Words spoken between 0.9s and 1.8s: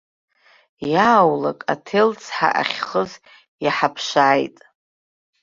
Иааулак